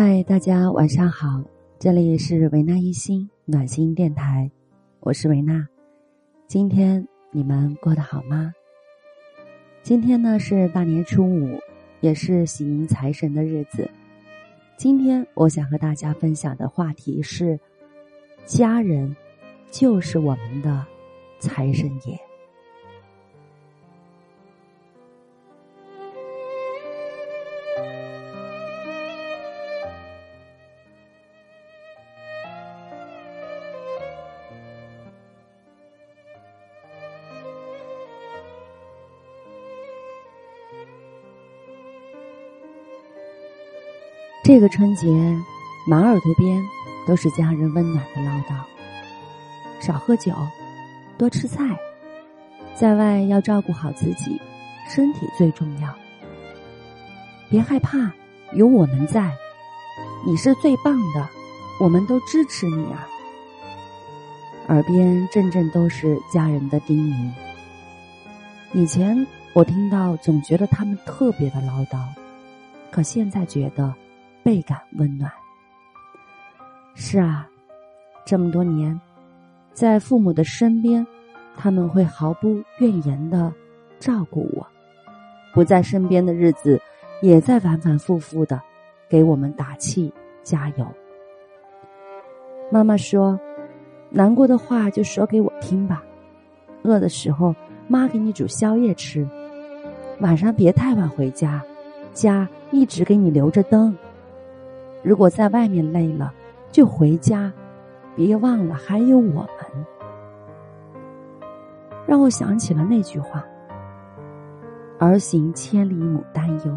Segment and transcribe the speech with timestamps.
[0.00, 1.42] 嗨，大家晚上好，
[1.76, 4.48] 这里是维纳一心暖心电台，
[5.00, 5.66] 我是维娜。
[6.46, 8.54] 今天你们过得好吗？
[9.82, 11.58] 今天呢是大年初五，
[11.98, 13.90] 也是喜迎财神的日子。
[14.76, 17.58] 今天我想和大家分享的话题是：
[18.46, 19.16] 家人
[19.68, 20.86] 就是我们的
[21.40, 22.16] 财神爷。
[44.48, 45.06] 这个春节，
[45.86, 46.64] 满耳朵边
[47.06, 48.54] 都是家人温暖的唠叨。
[49.78, 50.32] 少喝酒，
[51.18, 51.78] 多吃菜，
[52.74, 54.40] 在外要照顾好自己，
[54.88, 55.94] 身体最重要。
[57.50, 58.10] 别害怕，
[58.54, 59.30] 有我们在，
[60.24, 61.28] 你是最棒的，
[61.78, 63.06] 我们都支持你啊！
[64.68, 67.30] 耳边阵阵都是家人的叮咛。
[68.72, 71.98] 以前我听到，总觉得他们特别的唠叨，
[72.90, 73.94] 可现在觉得。
[74.48, 75.30] 倍感温暖。
[76.94, 77.46] 是啊，
[78.24, 78.98] 这么多年，
[79.74, 81.06] 在父母的身边，
[81.54, 83.52] 他们会毫不怨言的
[83.98, 84.66] 照顾我；
[85.52, 86.80] 不在身边的日子，
[87.20, 88.58] 也在反反复复的
[89.06, 90.10] 给我们打气
[90.42, 90.86] 加油。
[92.72, 93.38] 妈妈说
[94.08, 96.02] ：“难过的话就说给我听吧，
[96.84, 97.54] 饿的时候
[97.86, 99.28] 妈给你煮宵夜吃，
[100.20, 101.62] 晚上别太晚回家，
[102.14, 103.94] 家一直给你留着灯。”
[105.02, 106.32] 如果在外面累了，
[106.70, 107.52] 就回家，
[108.14, 109.48] 别忘了还有我们。
[112.06, 113.44] 让我想起了那句话
[114.98, 116.76] ：“儿行千里母担忧。”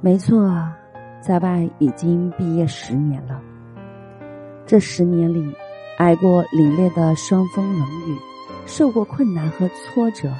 [0.00, 0.52] 没错，
[1.20, 3.40] 在外已经毕业十年了。
[4.66, 5.54] 这十年里，
[5.96, 8.16] 挨过凛冽的霜风冷雨，
[8.66, 10.32] 受过困难和挫折，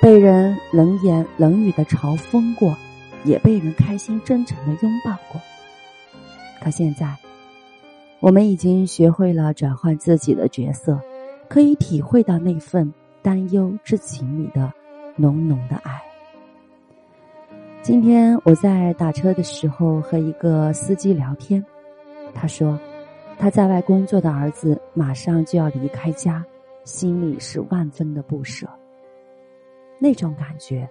[0.00, 2.76] 被人冷言冷语的嘲讽过。
[3.24, 5.40] 也被人开心真诚的拥抱过，
[6.62, 7.16] 可现在，
[8.20, 11.00] 我们已经学会了转换自己的角色，
[11.48, 14.72] 可以体会到那份担忧之情里的
[15.16, 16.02] 浓浓的爱。
[17.82, 21.64] 今天我在打车的时候和一个司机聊天，
[22.32, 22.78] 他说
[23.38, 26.44] 他在外工作的儿子马上就要离开家，
[26.84, 28.68] 心里是万分的不舍，
[29.98, 30.88] 那种感觉。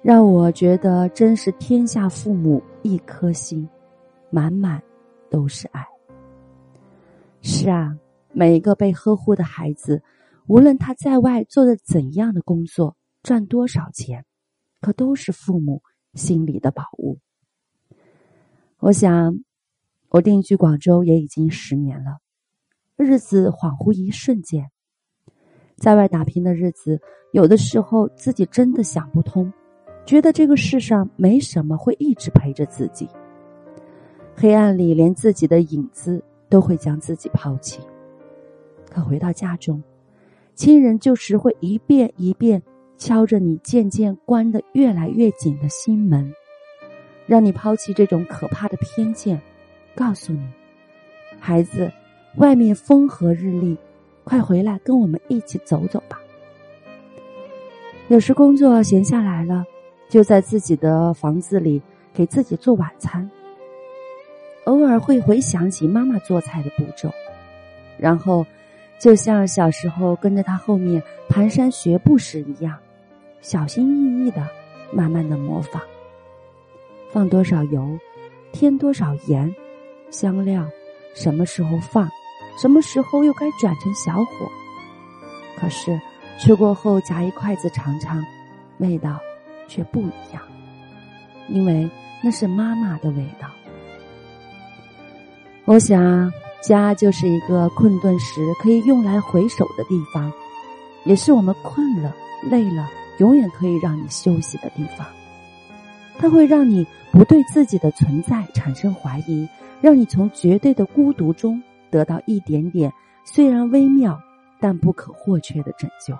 [0.00, 3.68] 让我觉得真是天下父母一颗心，
[4.30, 4.80] 满满
[5.28, 5.84] 都是爱。
[7.42, 7.98] 是啊，
[8.32, 10.02] 每一个被呵护的孩子，
[10.46, 14.24] 无论他在外做着怎样的工作，赚多少钱，
[14.80, 15.82] 可都是父母
[16.14, 17.18] 心里的宝物。
[18.78, 19.42] 我想，
[20.10, 22.18] 我定居广州也已经十年了，
[22.96, 24.70] 日子恍惚一瞬间，
[25.76, 27.00] 在外打拼的日子，
[27.32, 29.52] 有的时候自己真的想不通。
[30.06, 33.08] 觉得这个世上没什么会一直陪着自己，
[34.34, 37.80] 黑暗里连自己的影子都会将自己抛弃。
[38.90, 39.82] 可回到家中，
[40.54, 42.62] 亲人就是会一遍一遍
[42.96, 46.32] 敲着你渐渐关得越来越紧的心门，
[47.26, 49.38] 让你抛弃这种可怕的偏见，
[49.94, 50.40] 告诉你：
[51.38, 51.92] 孩子，
[52.36, 53.76] 外面风和日丽，
[54.24, 56.18] 快回来跟我们一起走走吧。
[58.08, 59.66] 有时工作闲下来了。
[60.08, 61.82] 就在自己的房子里
[62.14, 63.30] 给自己做晚餐，
[64.64, 67.10] 偶尔会回想起妈妈做菜的步骤，
[67.98, 68.44] 然后
[68.98, 72.76] 就像小时候跟着他后面蹒跚学步时一样，
[73.42, 74.48] 小心翼翼的
[74.90, 75.82] 慢慢的模仿。
[77.10, 77.98] 放多少油，
[78.50, 79.54] 添多少盐，
[80.10, 80.66] 香料
[81.14, 82.08] 什么时候放，
[82.60, 84.48] 什么时候又该转成小火。
[85.58, 86.00] 可是
[86.38, 88.24] 吃过后夹一筷子尝尝，
[88.78, 89.18] 味道。
[89.68, 90.42] 却不一样，
[91.48, 91.88] 因为
[92.20, 93.48] 那是妈妈的味道。
[95.66, 96.32] 我想，
[96.62, 100.32] 家就是一个困顿时可以用来回首的地方，
[101.04, 102.12] 也是我们困了、
[102.50, 102.88] 累了，
[103.18, 105.06] 永远可以让你休息的地方。
[106.18, 109.46] 它会让你不对自己的存在产生怀疑，
[109.80, 112.92] 让你从绝对的孤独中得到一点点
[113.24, 114.18] 虽然微妙
[114.58, 116.16] 但不可或缺的拯救。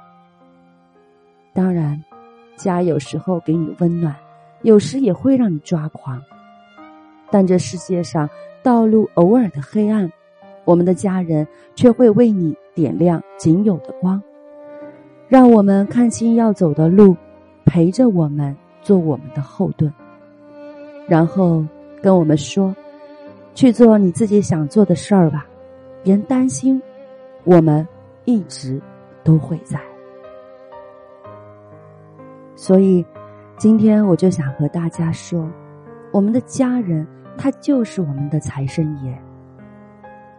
[1.53, 2.01] 当然。
[2.59, 4.15] 家有时候给你温暖，
[4.61, 6.23] 有时也会让你抓狂。
[7.31, 8.29] 但这世界上
[8.63, 10.11] 道路偶尔的黑暗，
[10.65, 14.21] 我们的家人却会为你点亮仅有的光，
[15.29, 17.17] 让我们看清要走的路，
[17.65, 19.93] 陪着我们做我们的后盾。
[21.07, 21.65] 然后
[22.03, 22.75] 跟我们说
[23.55, 25.47] ：“去做你自己想做的事儿吧，
[26.03, 26.81] 别担心，
[27.45, 27.87] 我们
[28.25, 28.81] 一直
[29.25, 29.81] 都会在。”
[32.59, 33.07] 所以，
[33.57, 35.49] 今天我就想和大家说，
[36.11, 37.07] 我们的家人
[37.37, 39.17] 他就是我们的财神爷。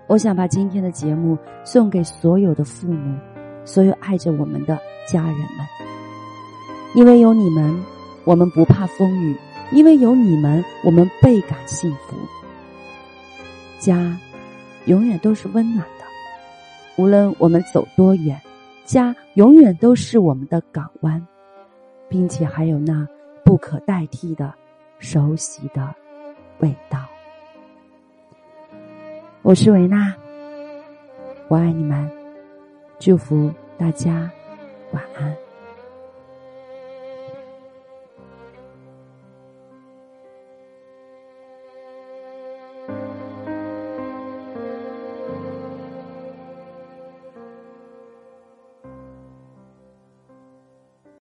[0.05, 3.17] 我想把今天的节目送给所有的父母，
[3.63, 4.77] 所有爱着我们的
[5.07, 5.65] 家人们，
[6.93, 7.81] 因为有你们，
[8.25, 9.33] 我们不怕风雨；
[9.71, 12.17] 因为有你们，我们倍感幸福。
[13.79, 14.17] 家，
[14.87, 16.03] 永远都是温暖的，
[17.01, 18.37] 无论我们走多远，
[18.83, 21.25] 家永远都是我们的港湾。
[22.09, 23.07] 并且还有那
[23.45, 24.53] 不可代替的
[24.97, 25.95] 熟悉的
[26.59, 27.05] 味道。
[29.41, 30.13] 我是维娜，
[31.47, 32.11] 我爱你们，
[32.99, 34.29] 祝福大家
[34.91, 35.48] 晚安。